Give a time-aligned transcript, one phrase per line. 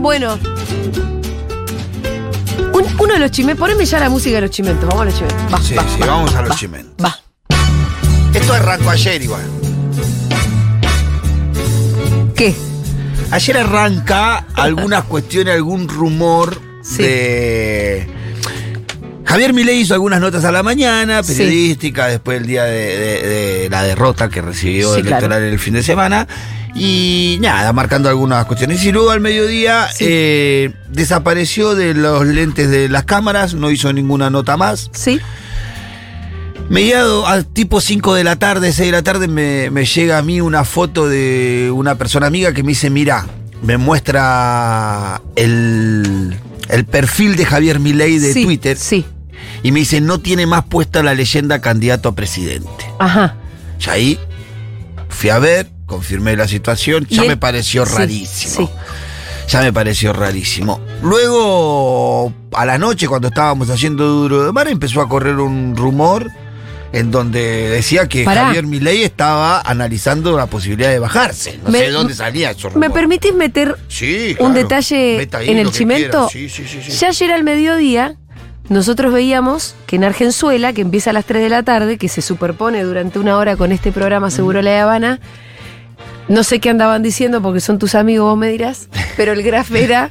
[0.00, 0.38] tan bueno.
[2.72, 3.60] Un- uno de los chimentos.
[3.60, 4.88] Poneme ya la música de los chimentos.
[4.88, 5.52] Vamos a los chimentos.
[5.52, 7.04] Va, Sí, va, sí, va, vamos a los chimentos.
[7.04, 7.18] Va.
[8.34, 9.42] Esto arrancó ayer igual.
[12.34, 12.54] ¿Qué?
[13.30, 17.02] Ayer arranca algunas cuestiones, algún rumor Sí.
[17.02, 18.08] de.
[19.24, 21.34] Javier Milei hizo algunas notas a la mañana, Sí.
[21.34, 25.44] periodística, después del día de, de- de la derrota que recibió Sí, electoral claro.
[25.44, 26.26] el fin de semana.
[26.74, 28.84] Y nada, marcando algunas cuestiones.
[28.84, 30.04] Y luego al mediodía Sí.
[30.08, 34.90] eh, desapareció de los lentes de las cámaras, no hizo ninguna nota más.
[34.92, 35.20] ¿Sí?
[36.68, 40.22] Mediado a tipo 5 de la tarde, 6 de la tarde, me, me llega a
[40.22, 43.26] mí una foto de una persona amiga que me dice, mira,
[43.62, 46.36] me muestra el,
[46.68, 49.04] el perfil de Javier Milei de sí, Twitter Sí.
[49.64, 52.84] y me dice, no tiene más puesta la leyenda candidato a presidente.
[53.00, 53.34] Ajá.
[53.84, 54.18] Y ahí
[55.08, 58.54] fui a ver, confirmé la situación, ya me pareció sí, rarísimo.
[58.66, 58.68] sí.
[59.48, 60.80] Ya me pareció rarísimo.
[61.02, 66.30] Luego, a la noche, cuando estábamos haciendo Duro de Mar, empezó a correr un rumor
[66.92, 68.46] en donde decía que Pará.
[68.46, 71.58] Javier Milei estaba analizando la posibilidad de bajarse.
[71.64, 72.70] No Me- sé de dónde salía eso.
[72.76, 76.28] ¿Me permitís meter Sí, un detalle en el chimento?
[76.28, 76.48] quiera.
[76.48, 76.96] Sí, sí, sí, sí.
[76.98, 78.14] Ya ayer al mediodía,
[78.68, 82.22] nosotros veíamos que en Argenzuela, que empieza a las 3 de la tarde, que se
[82.22, 85.18] superpone durante una hora con este programa Seguro La Habana,
[86.30, 89.70] no sé qué andaban diciendo porque son tus amigos, vos me dirás, pero el graf
[89.74, 90.10] era.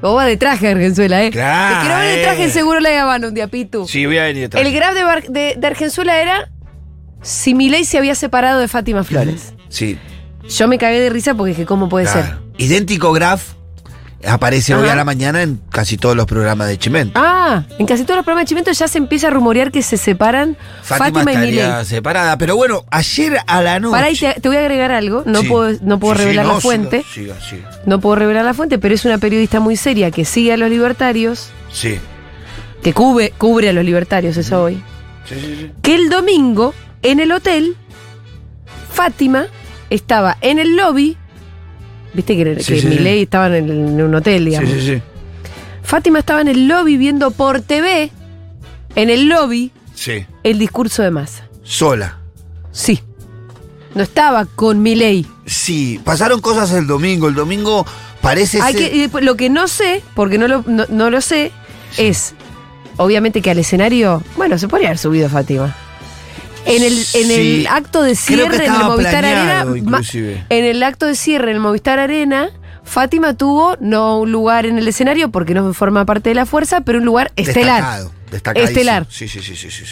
[0.00, 1.30] Vos vas de traje, Argenzuela, ¿eh?
[1.32, 2.50] Claro, Te quiero ver de traje eh.
[2.50, 3.84] Seguro La Habana un día, Pitu.
[3.88, 4.64] Sí, voy a venir detrás.
[4.64, 6.50] El graf de, Bar- de, de Argenzuela era
[7.20, 9.54] si Milei se había separado de Fátima Flores.
[9.68, 9.98] Sí,
[10.48, 12.22] Yo me cagué de risa porque dije, ¿cómo puede claro.
[12.26, 12.36] ser?
[12.58, 13.42] Idéntico graph
[14.26, 17.12] aparece hoy a la mañana en casi todos los programas de Chimento.
[17.20, 19.96] Ah, en casi todos los programas de Chimento ya se empieza a rumorear que se
[19.96, 21.84] separan Fátima, y Milei.
[21.84, 22.36] separada.
[22.38, 23.92] Pero bueno, ayer a la noche.
[23.92, 25.22] Pará, y te, te voy a agregar algo.
[25.26, 25.48] No Sí.
[25.48, 27.04] puedo, no puedo Sí, sí, revelar no, la fuente.
[27.14, 27.82] Siga, siga, siga.
[27.86, 30.68] No puedo revelar la fuente, pero es una periodista muy seria que sigue a los
[30.68, 31.98] libertarios, Sí.
[32.82, 34.82] que cubre, cubre a los libertarios, eso hoy.
[35.28, 35.70] Sí, sí, sí.
[35.82, 37.76] Que el domingo, en el hotel,
[38.92, 39.46] Fátima
[39.90, 41.16] estaba en el lobby.
[42.14, 42.86] Viste que, Sí, que sí, sí.
[42.88, 44.70] Milei estaba en, el- en un hotel, Sí, digamos.
[44.70, 45.02] sí, sí.
[45.82, 48.10] Fátima estaba en el lobby viendo por TV,
[48.94, 50.24] en el lobby, Sí.
[50.42, 51.48] el discurso de masa.
[51.62, 52.18] Sola.
[52.72, 53.00] Sí.
[53.94, 55.26] No estaba con Milei.
[55.46, 57.28] Sí, pasaron cosas el domingo.
[57.28, 57.86] El domingo
[58.20, 58.90] parece Hay ser.
[59.10, 61.52] que, lo que no sé, porque no lo, no, no lo sé,
[61.96, 62.34] es
[62.96, 65.74] obviamente que al escenario, bueno, se podría haber subido Fátima.
[66.68, 67.32] En el, en Sí.
[67.60, 70.44] el acto de cierre en el Movistar Arena, inclusive.
[70.48, 72.50] en el acto de cierre en el Movistar Arena,
[72.84, 76.80] Fátima tuvo no un lugar en el escenario porque no forma parte de la fuerza,
[76.82, 78.04] pero un lugar estelar.
[78.30, 78.66] Destacado.
[78.66, 79.06] Estelar.
[79.10, 79.84] Sí, sí, sí, sí, sí.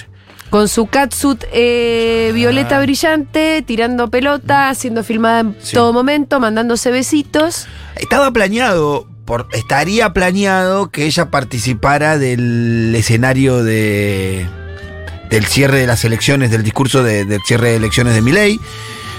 [0.50, 5.74] Con su catsuit eh, violeta brillante, tirando pelota, siendo filmada en Sí.
[5.74, 7.66] todo momento, mandándose besitos.
[7.96, 14.46] Estaba planeado, por, estaría planeado que ella participara del escenario de
[15.30, 18.60] del cierre de las elecciones, del discurso de- del cierre de elecciones de Milei.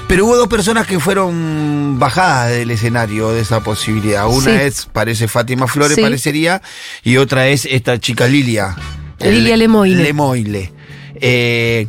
[0.07, 4.25] Pero hubo dos personas que fueron bajadas del escenario de esa posibilidad.
[4.28, 4.57] Una Sí.
[4.62, 6.01] es, parece Fátima Flores, Sí.
[6.01, 6.62] parecería,
[7.03, 8.75] y otra es esta chica Lilia.
[9.19, 10.01] Lilia El- Lemoine.
[10.03, 10.72] Lemoine.
[11.19, 11.88] Eh,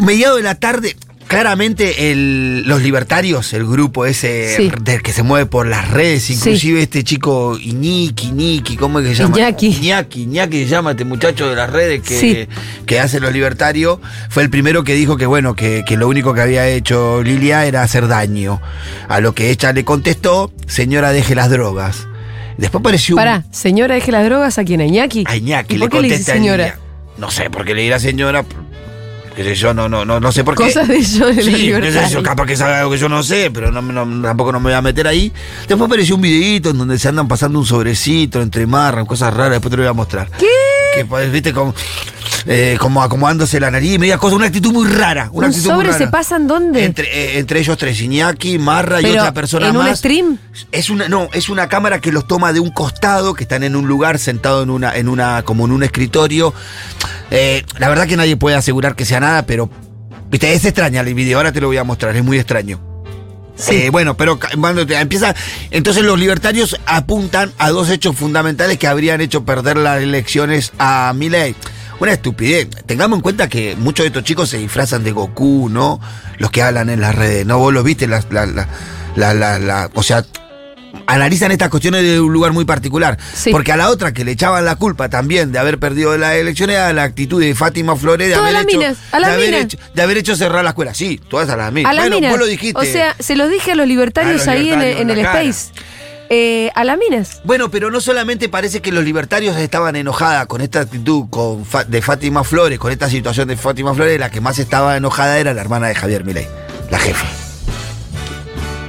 [0.00, 0.96] mediado de la tarde,
[1.28, 4.72] claramente el- los libertarios, el grupo ese Sí.
[4.82, 9.14] del que se mueve por las redes, inclusive este chico Iñaki, Iñaki, ¿cómo es que
[9.14, 9.36] se llama?
[9.38, 9.66] Iñaki.
[9.68, 12.48] Iñaki, Iñaki se llama este muchacho de las redes que, Sí.
[12.86, 13.98] que hace los libertarios,
[14.30, 17.66] fue el primero que dijo que bueno, que, que lo único que había hecho Lilia
[17.66, 18.60] era hacer daño.
[19.08, 22.06] A lo que ella le contestó, señora, deje las drogas.
[22.56, 25.24] Después apareció un- Pará, señora, deje las drogas a quien, a Iñaki.
[25.28, 26.78] a Iñaki ¿Y le por qué le dice contesta a señora?
[27.18, 28.44] No sé, porque le dirá señora,
[29.38, 30.64] qué sé yo, no, no, no, no sé por qué.
[30.64, 32.10] Cosas de ellos de Sí, qué sé libertarios.
[32.10, 34.64] yo, capaz que sabe algo que yo no sé, pero no, no- tampoco no me
[34.64, 35.32] voy a meter ahí.
[35.68, 39.52] Después apareció un videito en donde se andan pasando un sobrecito entre marras, cosas raras,
[39.52, 40.28] después te lo voy a mostrar.
[40.38, 40.46] ¿Qué?
[40.94, 41.72] Que pues, viste como,
[42.46, 45.28] eh, como acomodándose la nariz, media cosa, una actitud muy rara.
[45.32, 46.84] Una ¿Un actitud muy sobre se pasan dónde?
[46.84, 49.98] Entre, eh, entre ellos tres, Iñaki, Marra y Pero, otra persona ¿en un más.
[49.98, 50.38] stream?
[50.72, 53.76] Es una, no, es una cámara que los toma de un costado, que están en
[53.76, 56.54] un lugar sentado en una, en una, como en un escritorio.
[57.30, 59.68] Eh, la verdad que nadie puede asegurar que sea nada, pero
[60.30, 62.80] viste, es extraña el video, ahora te lo voy a mostrar, es muy extraño.
[63.56, 63.74] Sí.
[63.74, 64.38] Eh, bueno, pero
[64.86, 65.34] te- empieza.
[65.72, 71.12] Entonces los libertarios apuntan a dos hechos fundamentales que habrían hecho perder las elecciones a
[71.16, 71.56] Milei.
[72.00, 72.68] Una estupidez.
[72.86, 76.00] Tengamos en cuenta que muchos de estos chicos se disfrazan de Goku, ¿no?
[76.38, 77.58] Los que hablan en las redes, ¿no?
[77.58, 78.68] Vos los viste, las, la, la,
[79.16, 80.24] la, la- la- o sea,
[81.06, 83.18] analizan estas cuestiones de un lugar muy particular.
[83.34, 83.50] Sí.
[83.50, 86.78] Porque a la otra que le echaban la culpa también de haber perdido las elecciones
[86.78, 89.78] a la actitud de Fátima Flores de Todas haber las hecho, minas, de haber hecho
[89.94, 90.94] de haber hecho cerrar la escuela.
[90.94, 91.92] Sí, todas a las minas.
[91.92, 92.78] A bueno, vos lo dijiste.
[92.80, 95.22] O sea, se los dije a los libertarios A los ahí en en en el
[95.22, 95.42] cara.
[95.42, 95.72] Space.
[96.30, 97.40] Eh, a las minas.
[97.44, 101.84] Bueno, pero no solamente parece que los libertarios estaban enojadas con esta actitud con Fa-
[101.84, 105.54] de Fátima Flores, con esta situación de Fátima Flores, la que más estaba enojada era
[105.54, 106.46] la hermana de Javier Milei,
[106.90, 107.26] la jefa.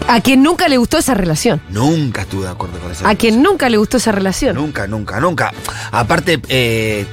[0.07, 1.61] A quien nunca le gustó esa relación.
[1.69, 4.55] Nunca estuve de acuerdo con esa A quien nunca le gustó esa relación.
[4.55, 5.53] Nunca, nunca, nunca.
[5.91, 7.05] Aparte, eh,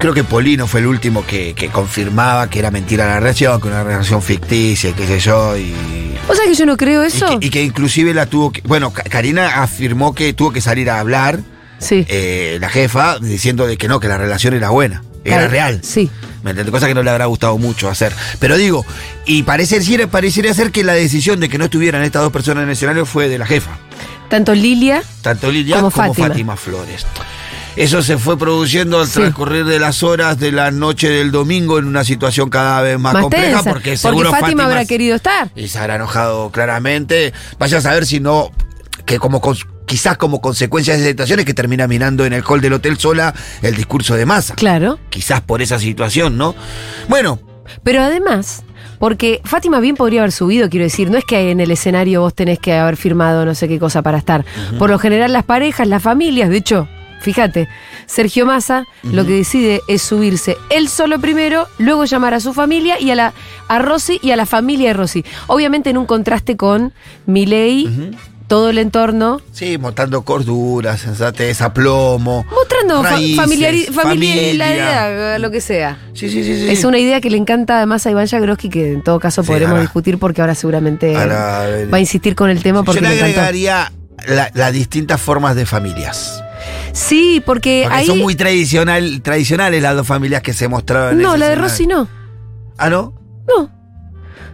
[0.00, 3.68] creo que Polino fue el último que, que confirmaba que era mentira la relación, que
[3.68, 5.72] una relación ficticia, qué sé yo, y,
[6.26, 7.38] ¿Vos sabés que yo no creo y eso?
[7.38, 8.60] que, y que inclusive la tuvo que...
[8.62, 11.40] Bueno, Ka- Karina afirmó que tuvo que salir a hablar,
[11.78, 12.04] sí.
[12.08, 15.80] eh, la jefa, diciendo de que no, que la relación era buena, era Claro, real.
[15.82, 16.10] Sí.
[16.42, 16.72] ¿Me entiendes?
[16.72, 18.12] Cosa que no le habrá gustado mucho hacer.
[18.38, 18.86] Pero digo,
[19.26, 22.70] y pareciera, pareciera ser que la decisión de que no estuvieran estas dos personas en
[22.70, 23.78] el escenario fue de la jefa.
[24.30, 26.28] Tanto Lilia tanto Lilia Como como, Fátima.
[26.28, 26.56] Fátima.
[26.56, 27.04] Flores.
[27.76, 29.14] Eso se fue produciendo al Sí.
[29.20, 33.14] transcurrir de las horas de la noche del domingo en una situación cada vez más,
[33.14, 33.70] más compleja tensa.
[33.70, 35.50] porque seguro Fátima habrá s- querido estar.
[35.54, 37.32] y se habrá enojado claramente.
[37.58, 38.50] Vaya a saber si no
[39.06, 39.40] que como
[39.86, 42.98] quizás como consecuencia de esa situación es que termina mirando en el hall del hotel
[42.98, 44.54] sola el discurso de masa.
[44.54, 44.98] Claro.
[45.08, 46.54] Quizás por esa situación, ¿no?
[47.08, 47.40] Bueno,
[47.84, 48.62] Pero además,
[48.98, 52.34] porque Fátima bien podría haber subido, quiero decir, no es que en el escenario vos
[52.34, 54.44] tenés que haber firmado no sé qué cosa para estar.
[54.78, 56.88] Por lo general las parejas, las familias, de hecho,
[57.20, 57.68] fíjate,
[58.06, 63.00] Sergio Massa lo que decide es subirse él solo primero, luego llamar a su familia
[63.00, 63.32] y a la
[63.68, 65.24] a Rosy y a la familia de Rosy.
[65.46, 66.92] Obviamente en un contraste con
[67.26, 67.88] Milei,
[68.48, 72.44] todo el entorno, sí, mostrando cordura, sensatez, aplomo.
[72.50, 74.34] mostrando fa- raíces, familiari- familia.
[74.34, 75.98] familiaridad, lo que sea.
[76.14, 76.68] Sí, sí, sí, sí.
[76.68, 79.46] Es una idea que le encanta además a Iván Jagroski, que en todo caso Sí,
[79.46, 83.08] podremos ahora- discutir porque ahora seguramente Ahora, va a insistir con el tema porque Yo
[83.08, 83.92] le agregaría
[84.26, 86.42] la- las distintas formas de familias.
[86.92, 88.06] Sí, porque, Porque ahí.
[88.06, 91.18] son muy tradicional, tradicionales las dos familias que se mostraron.
[91.20, 91.54] no, la de.
[91.54, 92.08] Rosy no.
[92.78, 93.14] Ah, ¿no?
[93.48, 93.70] No.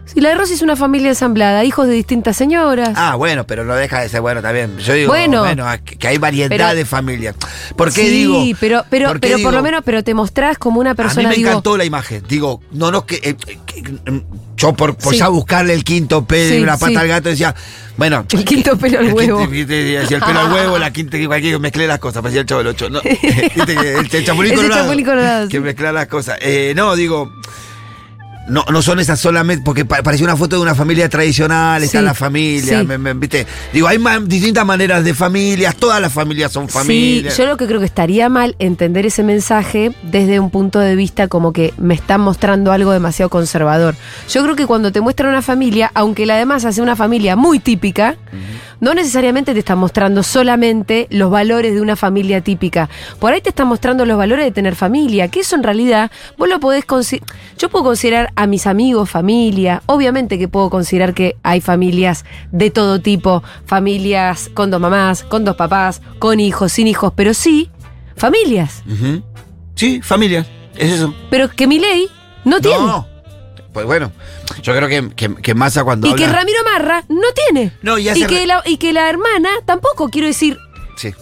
[0.05, 2.91] Sí, la de Rosy es una familia ensamblada, hijos de distintas señoras.
[2.95, 4.77] Ah, bueno, pero no deja de ser bueno también.
[4.77, 5.39] Yo digo, Bueno.
[5.41, 7.35] bueno, que que hay variedad Pero- de familias.
[7.75, 8.41] ¿Por qué sí, digo?
[8.59, 11.29] pero, pero, ¿por pero por lo menos, pero te mostrás como una A mí persona,
[11.29, 11.49] me digo.
[11.49, 12.23] encantó la imagen.
[12.27, 13.35] Digo, no, no, que, eh,
[13.65, 14.23] que-
[14.55, 15.19] yo por, por Sí.
[15.19, 16.97] ya buscarle el quinto pelo Sí, y una pata sí.
[16.97, 17.53] al gato decía,
[17.97, 18.25] bueno.
[18.31, 19.39] El quinto pelo al el huevo.
[19.39, 22.47] quinto- viste, decía el pelo al huevo, la quinta, cualquier, mezclé las cosas, parecía el
[22.47, 22.89] chavo del ocho.
[22.89, 23.01] ¿no?
[23.01, 24.83] Que el, el chapulín colorado.
[24.83, 25.59] chapulín colorado, Que sí.
[25.63, 26.37] mezclar las cosas.
[26.41, 27.29] Eh, no, digo.
[28.47, 31.99] No, no son esas solamente, porque pa- parecía una foto de una familia tradicional, está
[31.99, 32.87] Sí, la familia, sí.
[32.87, 33.45] me- me- ¿viste?
[33.73, 37.33] Digo, hay distintas maneras de familias, todas las familias son familias.
[37.33, 40.95] Sí, yo lo que creo que estaría mal entender ese mensaje desde un punto de
[40.95, 43.95] vista como que me están mostrando algo demasiado conservador.
[44.29, 47.59] Yo creo que cuando te muestran una familia, aunque la demás hace una familia muy
[47.59, 48.15] típica,
[48.79, 52.89] no necesariamente te está mostrando solamente los valores de una familia típica.
[53.19, 56.47] Por ahí te está mostrando los valores de tener familia, que eso en realidad vos
[56.47, 57.27] lo podés considerar.
[57.57, 59.81] Yo puedo considerar a mis amigos familia.
[59.85, 65.43] Obviamente que puedo considerar que hay familias de todo tipo, familias con dos mamás, con
[65.43, 67.69] dos papás, con hijos, sin hijos, pero sí,
[68.15, 68.83] familias.
[69.75, 71.13] Sí, familias, es eso.
[71.29, 72.07] Pero que mi ley
[72.45, 72.77] no tiene.
[72.77, 73.07] No.
[73.73, 74.11] Pues bueno,
[74.61, 77.71] yo creo que, que, que Massa cuando y que Ramiro Marra no tiene.
[77.81, 80.57] No, y y, hace que re- la, y que la hermana tampoco, quiero decir.
[80.95, 81.13] Sí.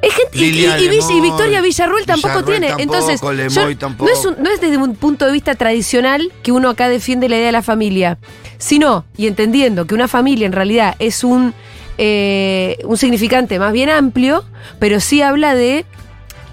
[0.00, 2.68] Es gente, y- y, y y Victoria Villarruel tampoco Villarruel tiene.
[2.68, 4.08] tampoco, Entonces, yo- tampoco.
[4.10, 7.28] No, es un- no es desde un punto de vista tradicional que uno acá defiende
[7.28, 8.18] la idea de la familia,
[8.58, 11.52] sino, y entendiendo que una familia en realidad es un,
[11.98, 14.44] eh, un significante más bien amplio,
[14.78, 15.84] pero sí habla de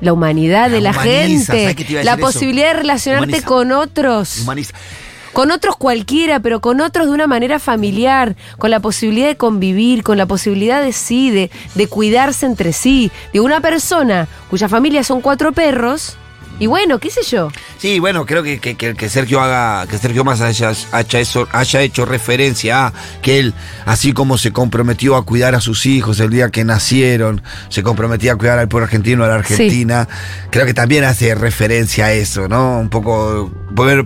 [0.02, 2.22] la humanidad La de la humaniza, gente, ¿sabes qué te iba a la eso?
[2.22, 3.48] posibilidad de relacionarte Humaniza.
[3.48, 4.40] con otros.
[4.40, 4.74] Humaniza.
[5.36, 10.02] Con otros cualquiera, pero con otros de una manera familiar, con la posibilidad de convivir,
[10.02, 13.12] con la posibilidad de sí, de, de cuidarse entre sí.
[13.34, 16.16] De una persona cuya familia son cuatro perros,
[16.60, 17.50] y bueno, qué sé yo.
[17.78, 21.82] Sí, bueno, creo que, que, que- Sergio haga, que Sergio Massa haya, haya eso- haya
[21.82, 23.54] hecho referencia a que él,
[23.86, 28.34] así como se comprometió a cuidar a sus hijos el día que nacieron, se comprometía
[28.34, 30.08] a cuidar al pueblo argentino, a la Argentina,
[30.50, 32.80] creo que también hace referencia a eso, ¿no?
[32.80, 33.52] Un poco.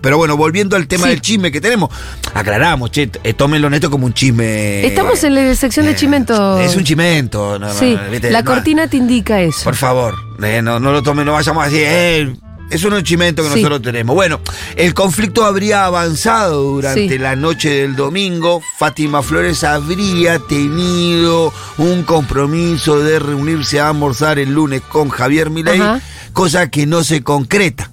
[0.02, 1.10] Pero, bueno, volviendo al tema Sí.
[1.12, 1.90] del chisme que tenemos,
[2.34, 4.86] aclaramos, che, eh, tómenlo neto como un chisme.
[4.86, 6.60] Estamos en la sección de eh, chimento.
[6.60, 8.32] Es un chimento, no, no, Sí, ¿viste?
[8.32, 9.64] la No, cortina te indica eso.
[9.64, 12.34] por favor, eh, no, no lo tomen, no vayamos así, eh,
[12.70, 13.56] es un chimento que Sí.
[13.56, 14.16] nosotros tenemos.
[14.16, 14.40] Bueno,
[14.76, 17.18] el conflicto habría avanzado durante Sí.
[17.18, 18.62] la noche del domingo.
[18.78, 25.82] Fátima Flores habría tenido un compromiso de reunirse a almorzar el lunes con Javier Milei,
[25.82, 26.00] Ajá.
[26.34, 27.92] cosa que no se concreta.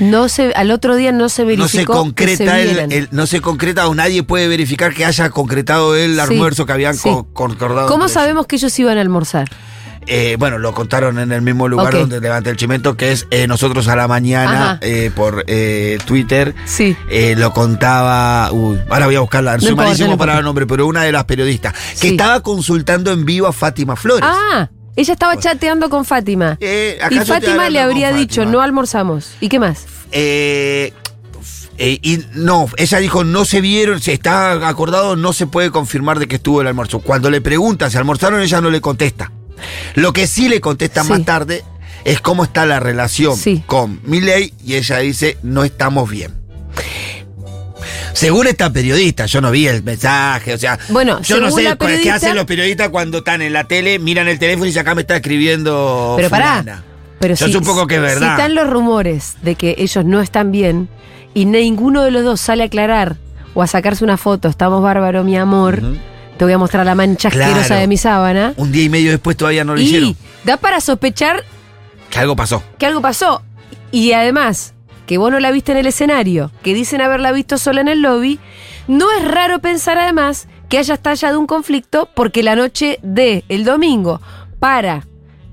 [0.00, 3.08] No se, al otro día no se verificó No se que concreta se el, el-
[3.12, 6.96] no se concreta o nadie puede verificar que haya concretado el Sí, almuerzo que habían
[6.96, 7.86] co- concordado.
[7.88, 8.12] ¿Cómo ellos.
[8.12, 9.48] sabemos que ellos iban a almorzar?
[10.06, 13.46] Eh, bueno, lo contaron en el mismo lugar donde levanta el chimento, que es eh,
[13.46, 15.44] Nosotros a la Mañana eh, por
[16.06, 16.54] Twitter.
[16.64, 16.96] Sí.
[17.36, 18.50] Lo contaba.
[18.52, 19.58] Uy, ahora voy a buscarla.
[19.60, 21.72] Soy importa, malísimo no para el nombre, pero una de las periodistas.
[21.72, 22.08] Que Sí.
[22.08, 24.24] estaba consultando en vivo a Fátima Flores.
[24.28, 26.58] Ah, ella estaba chateando con Fátima.
[26.60, 28.20] Y ¿acaso te Fátima le habría Fátima?
[28.20, 29.34] dicho, no almorzamos.
[29.40, 29.86] ¿Y qué más?
[30.12, 30.92] Eh,
[31.78, 36.18] eh, y no, ella dijo, no se vieron, si está acordado, no se puede confirmar
[36.18, 37.00] de que estuvo el almuerzo.
[37.00, 39.30] Cuando le pregunta si almorzaron, ella no le contesta.
[39.94, 41.10] Lo que sí le contesta Sí.
[41.10, 41.64] más tarde
[42.04, 43.62] es cómo está la relación Sí.
[43.66, 46.32] con Milei y ella dice, no estamos bien.
[48.12, 52.10] Según esta periodista, yo no vi el mensaje, o sea, Bueno, yo no sé qué
[52.10, 55.02] hacen los periodistas cuando están en la tele, miran el teléfono y dicen, acá me
[55.02, 56.58] está escribiendo Pero pará.
[56.60, 56.82] fulana".
[57.20, 58.18] Pero Yo si, supongo que es verdad.
[58.36, 60.88] Si están los rumores de que ellos no están bien
[61.34, 63.16] y ninguno de los dos sale a aclarar
[63.54, 65.80] o a sacarse una foto, estamos bárbaro, mi amor.
[66.40, 67.50] Te voy a mostrar la mancha Claro.
[67.52, 68.54] asquerosa de mi sábana.
[68.56, 70.16] Un día y medio después todavía no lo y hicieron.
[70.42, 71.44] da para sospechar
[72.08, 72.62] Que algo pasó.
[72.78, 73.42] que algo pasó.
[73.92, 74.72] Y además,
[75.04, 78.00] que vos no la viste en el escenario, que dicen haberla visto sola en el
[78.00, 78.38] lobby,
[78.88, 83.64] no es raro pensar además que haya estallado un conflicto porque la noche de el
[83.66, 84.22] domingo
[84.58, 85.04] para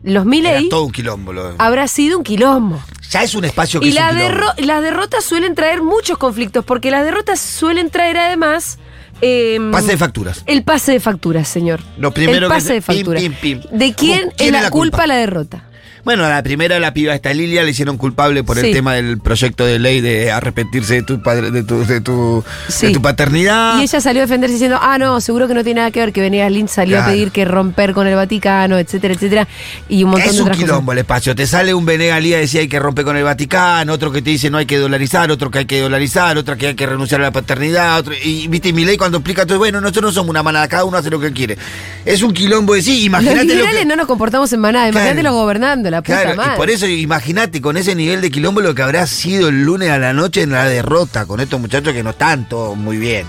[0.04, 1.34] los Era Milei todo un quilombo.
[1.34, 2.80] lo- habrá sido un quilombo.
[3.12, 4.36] Ya es un espacio que Y es la un quilombo.
[4.38, 8.80] derro- las derrotas suelen traer muchos conflictos, porque las derrotas suelen traer además.
[9.22, 10.44] Em, Pase de facturas.
[10.46, 11.80] El pase de facturas, señor.
[11.98, 13.22] Lo primero el pase se- de facturas.
[13.24, 13.62] pim, pim.
[13.72, 15.08] ¿De quién, ¿Quién es es la, la culpa culpa?
[15.08, 15.64] la derrota?
[16.08, 18.68] Bueno, a la primera, la piba esta Lilia, le hicieron culpable por Sí.
[18.68, 22.46] el tema del proyecto de ley de arrepentirse de tu padre, de tu, de tu,
[22.70, 22.88] Sí.
[22.88, 23.78] de tu paternidad.
[23.80, 26.14] Y ella salió a defenderse diciendo, ah, no, seguro que no tiene nada que ver,
[26.14, 27.10] que Venegas Lynch salió Claro.
[27.10, 29.48] a pedir que romper con el Vaticano, etcétera, etcétera.
[29.90, 30.94] Y un montón es de un quilombo cosas.
[30.94, 31.36] el espacio.
[31.36, 34.30] Te sale un Venegas Lía decía hay que romper con el Vaticano, otro que te
[34.30, 37.20] dice no hay que dolarizar, otro que hay que dolarizar, otro que hay que renunciar
[37.20, 38.00] a la paternidad.
[38.00, 40.86] Otro, y viste, mi ley cuando explica todo, bueno, nosotros no somos una manada, cada
[40.86, 41.58] uno hace lo que quiere.
[42.06, 43.86] Es un quilombo de sí, Los imagínate lo liberales que.
[43.86, 45.36] no nos comportamos en manada, imagínate Claro.
[45.36, 46.54] los gobernando, la puta Claro, madre.
[46.54, 49.90] y por eso imagínate con ese nivel de quilombo lo que habrá sido el lunes
[49.90, 53.26] a la noche en la derrota con estos muchachos que no están todos muy bien.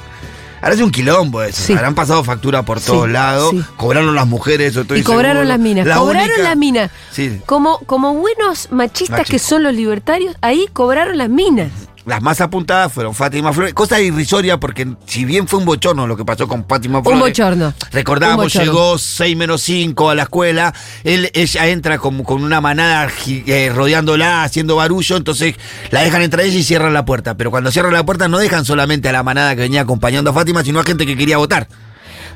[0.61, 1.63] Ahora es un quilombo eso.
[1.63, 1.73] Sí.
[1.75, 3.51] Habrán pasado factura por Sí, todos lados.
[3.53, 3.63] sí.
[3.77, 5.49] Cobraron las mujeres, eso estoy Y cobraron seguro.
[5.49, 6.91] las minas, La cobraron única- las minas.
[7.13, 7.41] Sí.
[7.47, 11.71] Como, como buenos machistas que son los libertarios, ahí cobraron las minas.
[12.09, 13.75] Las más apuntadas fueron Fátima Flores.
[13.75, 17.21] Cosa irrisoria porque si bien fue un bochorno lo que pasó con Fátima Flores.
[17.21, 17.75] Un bochorno.
[17.93, 20.75] Recordábamos, llegó 6 menos 5 a la escuela.
[21.05, 25.17] Él, ella entra como con una manada eh, rodeándola, haciendo barullo.
[25.17, 25.57] Entonces
[25.91, 27.37] la dejan entrar ella y cierran la puerta.
[27.37, 30.33] Pero cuando cierran la puerta no dejan solamente a la manada que venía acompañando a
[30.33, 31.69] Fátima, sino a gente que quería votar.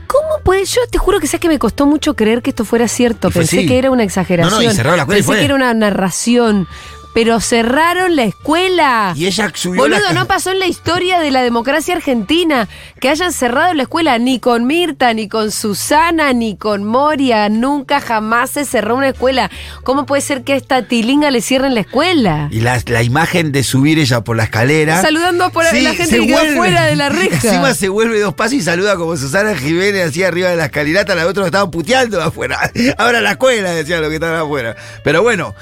[0.07, 0.67] ¿Cómo puede?
[0.67, 3.31] Yo te juro que sé que me costó mucho creer que esto fuera cierto.
[3.31, 4.51] Fue Pensé que era una exageración.
[4.53, 6.69] No, no, y la y Pensé que era una narración.
[7.15, 9.13] Pero cerraron la escuela.
[9.17, 12.69] Y ella subió Boludo, la- no pasó en la historia de la democracia argentina
[13.01, 17.49] que hayan cerrado la escuela ni con Mirta, ni con Susana, ni con Moria.
[17.49, 19.51] Nunca jamás se cerró una escuela.
[19.85, 22.49] ¿Cómo puede ser que a esta tilinga le cierren la escuela?
[22.51, 25.03] Y la, la imagen de subir ella por la escalera.
[25.03, 26.57] Saludando por la gente que quedó vuelve.
[26.57, 27.35] fuera de la reja.
[27.49, 31.15] Encima se vuelve dos pasos y saluda como Susana Jiménez así arriba de la escalinata.
[31.15, 32.59] Los otros estaban puteando afuera.
[32.99, 34.77] Ahora la escuela decía lo que estaban afuera.
[35.05, 35.55] Pero bueno,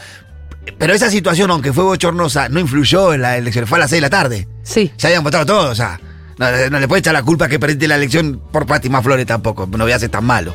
[0.79, 3.67] pero esa situación, aunque fue bochornosa, no influyó en la elección.
[3.67, 4.49] Fue a las 6 de la tarde.
[4.63, 4.93] Sí.
[4.99, 6.01] Ya habían votado todos, o sea.
[6.39, 9.67] No, no le puede echar la culpa que perdiste la elección por Fátima Flores tampoco.
[9.67, 10.55] No voy a ser tan malo.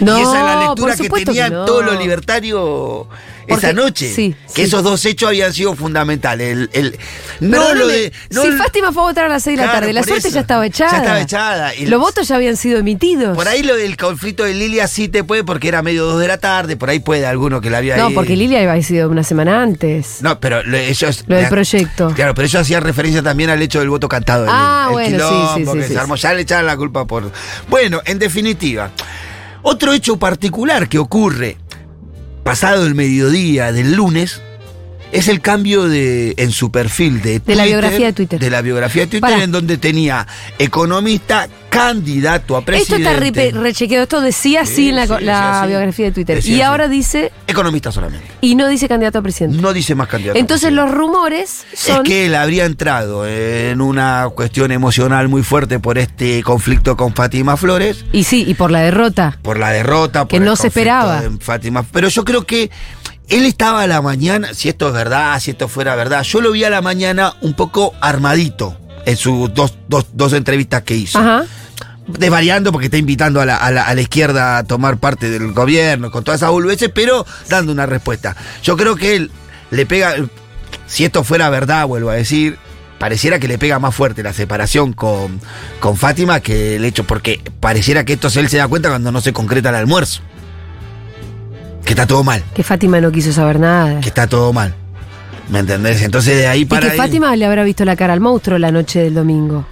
[0.00, 1.64] No, y esa es la lectura que supuesto que tenían no.
[1.66, 3.06] todos los libertarios
[3.46, 4.12] Porque- esa noche.
[4.12, 4.62] sí, que sí.
[4.62, 6.50] esos dos hechos habían sido fundamentales.
[6.52, 6.98] El, el-
[7.40, 8.12] no lo de.
[8.30, 10.28] no si el- Fátima fue a votar a las 6 de la tarde, la suerte
[10.28, 10.34] eso.
[10.34, 10.90] ya estaba echada.
[10.92, 11.72] Ya estaba echada.
[11.86, 13.36] Los votos ya habían sido emitidos.
[13.36, 16.28] Por ahí lo del conflicto de Lilia sí te puede porque era medio dos de
[16.28, 18.14] la tarde, por ahí puede alguno que la había No, ahí.
[18.14, 20.18] porque Lilia había sido una semana antes.
[20.22, 21.24] No, pero lo- ellos.
[21.26, 22.12] Lo del proyecto.
[22.14, 24.46] Claro, pero ellos hacían referencia también al hecho del voto cantado.
[24.48, 26.16] Ah, bueno, sí, quilombo sí, sí, que sí, se armó.
[26.16, 27.30] Ya le echaban la culpa por.
[27.68, 28.90] Bueno, en definitiva,
[29.62, 31.56] otro hecho particular que ocurre
[32.46, 34.40] pasado el mediodía del lunes.
[35.16, 38.38] Es el cambio de en su perfil de De la biografía de Twitter.
[38.40, 40.26] De la biografía de Twitter, en donde tenía
[40.58, 43.46] economista, candidato a Esto presidente.
[43.46, 45.68] está re- rechequeado, esto decía así Sí, en la, sí, la decía así.
[45.68, 46.36] biografía de Twitter.
[46.36, 46.62] Decía y así.
[46.62, 48.26] ahora dice, Economista solamente.
[48.40, 49.58] y no dice candidato a presidente.
[49.60, 50.38] No dice más candidato.
[50.38, 51.98] Entonces los rumores son...
[52.06, 57.14] Es que él habría entrado en una cuestión emocional muy fuerte por este conflicto con
[57.14, 59.38] Fátima Flores, Y sí, y por la derrota.
[59.42, 61.20] por la derrota, por Que el no se esperaba.
[61.22, 61.84] de Fátima.
[61.90, 62.70] Pero yo creo que
[63.28, 66.52] él estaba a la mañana, si esto es verdad, si esto fuera verdad, yo lo
[66.52, 71.18] vi a la mañana un poco armadito en sus dos, dos, dos entrevistas que hizo.
[71.18, 71.44] Ajá.
[72.06, 75.52] Desvariando porque está invitando a la, a la- a la izquierda a tomar parte del
[75.52, 78.36] gobierno con todas esas boludeces, pero dando una respuesta.
[78.62, 79.30] Yo creo que él
[79.72, 80.14] le pega,
[80.86, 82.58] si esto fuera verdad, vuelvo a decir,
[83.00, 85.40] pareciera que le pega más fuerte la separación con,
[85.80, 89.20] con Fátima que el hecho, porque pareciera que esto él se da cuenta cuando no
[89.20, 90.20] se concreta el almuerzo.
[91.86, 92.42] Que está todo mal.
[92.54, 94.00] Que Fátima no quiso saber nada.
[94.00, 94.74] Que está todo mal.
[95.48, 96.02] ¿Me entendés?
[96.02, 96.82] Entonces de ahí y para.
[96.82, 99.64] que ahí- Fátima le habrá visto la cara al monstruo la noche del domingo.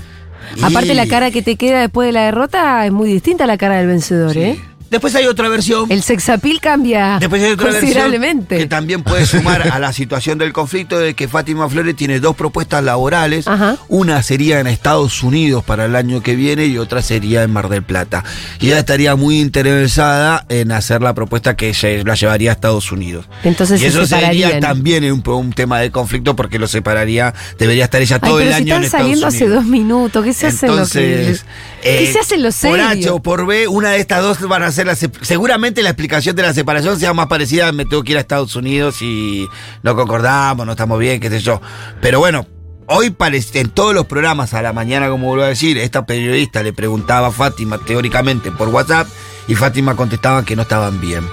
[0.57, 3.47] Y- Aparte, la cara que te queda después de la derrota es muy distinta a
[3.47, 4.59] la cara del vencedor, ¿eh?
[4.95, 5.91] Después hay otra versión.
[5.91, 8.59] El sexapil cambia Después hay otra versión considerablemente.
[8.59, 12.37] que también puede sumar a la situación del conflicto de que Fátima Flores tiene dos
[12.37, 13.49] propuestas laborales.
[13.49, 13.77] Ajá.
[13.89, 17.69] Una sería en Estados Unidos para el año que viene y otra sería en Mar
[17.69, 18.23] del Plata.
[18.61, 22.93] Y ella estaría muy interesada en hacer la propuesta que se la llevaría a Estados
[22.93, 23.27] Unidos.
[23.43, 27.85] Entonces y se eso sería también un, un tema de conflicto porque lo separaría, debería
[27.87, 29.35] estar ella Ay, todo pero el si año en están Estados saliendo Unidos.
[29.35, 31.21] hace dos minutos, ¿qué se hacen lo que.?
[31.25, 31.45] Entonces,
[31.83, 34.63] ¿Qué eh, se hacen los Por H o por B, una de estas dos van
[34.63, 34.84] a ser
[35.23, 38.57] Seguramente la explicación de la separación sea más parecida me tengo que ir a Estados
[38.57, 39.49] Unidos y
[39.83, 41.61] no concordamos, no estamos bien, qué sé yo.
[42.01, 42.47] Pero bueno,
[42.87, 43.15] hoy
[43.55, 47.29] en todos los programas a la mañana, como vuelvo a decir, esta periodista le preguntaba
[47.29, 49.09] a Fátima teóricamente por WhatsApp
[49.49, 51.25] y Fátima contestaba que no estaban bien.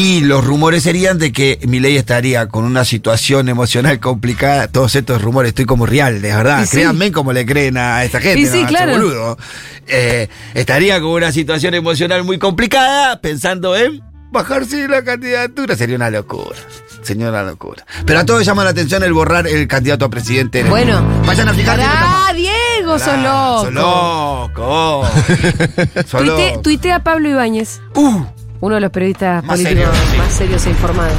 [0.00, 4.68] Y los rumores serían de que Milei estaría con una situación emocional complicada.
[4.68, 6.62] Todos estos rumores, estoy como real, de verdad.
[6.62, 6.76] Y sí.
[6.76, 8.38] Créanme como le creen a esta gente.
[8.40, 8.92] Y sí, no, claro.
[8.92, 9.38] boludo.
[9.88, 14.00] Eh, estaría con una situación emocional muy complicada, pensando en
[14.30, 15.74] bajarse la candidatura.
[15.74, 16.56] Sería una locura.
[17.02, 17.84] Sería una locura.
[18.06, 20.62] Pero a todos llama la atención el borrar el candidato a presidente.
[20.62, 21.02] Bueno.
[21.26, 21.84] vayan a fijarse.
[21.84, 24.50] ¡Ah, Diego, sos Pará, Sos loco!
[24.54, 25.08] loco.
[26.06, 26.60] Sos Tuite- loco.
[26.62, 28.22] Tuitea a Pablo Ibáñez, Uh,
[28.60, 30.18] uno de los periodistas Más políticos serio, sí.
[30.18, 31.12] más serios e informados.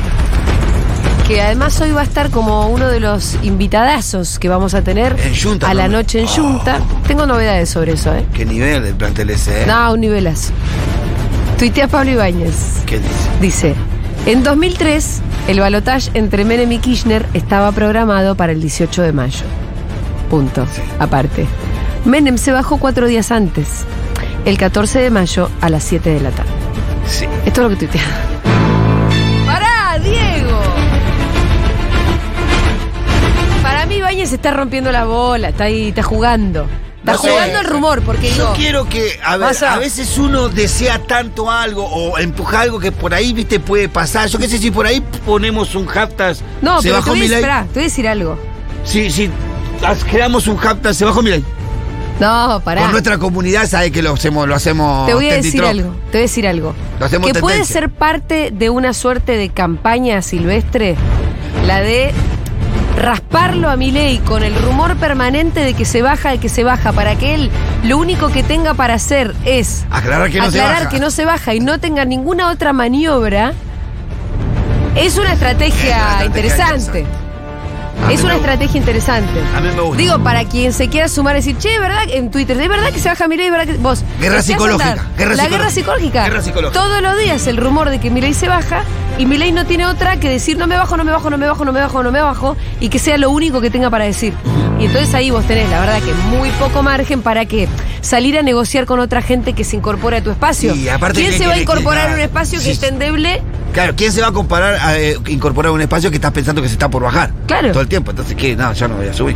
[1.28, 5.16] Que además hoy va a estar como uno de los invitadazos que vamos a tener
[5.24, 6.80] En Junta a la noche en Junta.
[7.08, 8.26] Tengo novedades sobre eso, ¿eh?
[8.34, 9.66] qué nivel del plantel ese, ¿eh?
[9.68, 10.52] No, un nivelazo.
[11.60, 12.84] Tuitea Pablo Ibáñez.
[12.86, 13.14] ¿Qué dice?
[13.42, 13.76] Dice,
[14.26, 19.46] en 2003 el balotaje entre Menem y Kirchner estaba programado para el 18 de mayo.
[20.32, 20.66] Punto.
[20.74, 20.82] Sí.
[21.00, 21.46] Aparte.
[22.06, 23.86] Menem se bajó cuatro días antes,
[24.46, 26.50] el 14 de mayo a las 7 de la tarde.
[27.10, 27.26] Sí.
[27.46, 28.04] Esto es lo que tuitea.
[29.46, 30.62] ¡Pará, Diego!
[33.64, 36.68] Para mí Ibáñez está rompiendo la bola, está ahí, está jugando.
[37.00, 37.30] Está No sé.
[37.30, 39.74] jugando el rumor, porque Yo digo, quiero que, a, ver, Pasa.
[39.74, 44.28] a veces uno desea tanto algo o empuja algo que por ahí, viste, puede pasar.
[44.28, 47.28] Yo qué sé, si por ahí ponemos un hashtag, no, se pero te voy, a
[47.40, 48.38] te voy a decir algo.
[48.84, 49.30] Si, si
[49.86, 51.44] as- creamos un hashtag, se bajó mi ley.
[52.20, 52.82] No, pará.
[52.82, 55.08] Con nuestra comunidad, sabe que lo hacemos, lo hacemos.
[55.08, 55.70] Te voy a decir Trop.
[55.70, 56.76] algo, te voy a decir algo.
[57.00, 60.96] Lo hacemos Que puede ser parte de una suerte de campaña silvestre,
[61.66, 62.12] la de
[62.98, 66.92] rasparlo a Milei con el rumor permanente de que se baja, de que se baja,
[66.92, 67.50] para que él
[67.86, 70.90] lo único que tenga para hacer es Aclarar que no se baja.
[70.90, 73.54] que no se baja y no tenga ninguna otra maniobra,
[74.96, 77.06] es una estrategia, Es una estrategia interesante.
[78.12, 79.30] Es una estrategia interesante.
[79.56, 79.98] A mí me gusta.
[79.98, 82.04] Digo, para quien se quiera sumar y decir, che, ¿verdad?
[82.10, 83.50] En Twitter, ¿de verdad que se baja Milei?
[83.52, 84.04] ¿verdad que vos?
[84.20, 86.24] Guerra psicológica, guerra la guerra psicológica.
[86.24, 86.82] Guerra psicológica.
[86.82, 88.84] Todos los días el rumor de que Milei se baja
[89.20, 91.46] y Milei no tiene otra que decir no me bajo, no me bajo, no me
[91.46, 94.06] bajo, no me bajo, no me bajo y que sea lo único que tenga para
[94.06, 94.34] decir.
[94.80, 97.68] Y entonces ahí vos tenés, la verdad, que muy poco margen para que
[98.02, 100.74] salir a negociar con otra gente que se incorpore a tu espacio.
[100.74, 103.42] Y aparte ¿Quién que- se va a incorporar a un espacio sí, que esté endeble?
[103.74, 106.68] Claro, ¿quién se va a comparar a eh, incorporar un espacio que estás pensando que
[106.68, 107.32] se está por bajar?
[107.48, 107.72] Claro.
[107.72, 108.12] Todo el tiempo.
[108.12, 108.56] Entonces, ¿qué?
[108.56, 109.36] No, yo no voy a subir.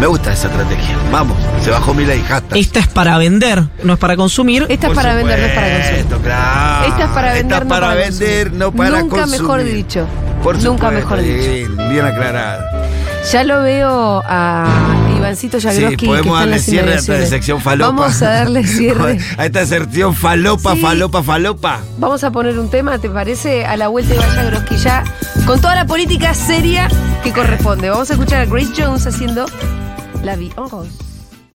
[0.00, 0.94] Me gusta esa estrategia.
[1.10, 2.22] Vamos, se bajó mi ley.
[2.54, 4.66] Esta es para vender, no es para consumir.
[4.68, 5.98] Esta es Por para vender, no es para consumir.
[6.00, 6.86] supuesto, claro.
[6.86, 8.52] Esta es para vender, Esta es no para para vender, consumir.
[8.52, 9.40] no para Nunca consumir.
[9.40, 10.06] mejor dicho.
[10.42, 11.50] Por Nunca supuesto, mejor dicho.
[11.50, 12.62] Bien, bien aclarado.
[13.32, 14.66] Ya lo veo a
[15.26, 15.96] Ivancito Jagroski.
[16.00, 17.90] Sí, podemos darle cierre a esta sección falopa.
[17.90, 19.18] Vamos a darle cierre.
[19.36, 20.80] a esta sección falopa, Sí.
[20.80, 21.80] falopa, falopa.
[21.98, 23.64] Vamos a poner un tema, ¿te parece?
[23.66, 25.04] A la vuelta de Jagroski ya,
[25.46, 26.88] con toda la política seria
[27.22, 27.90] que corresponde.
[27.90, 29.46] Vamos a escuchar a Grace Jones haciendo
[30.22, 30.90] La Vie en Rose.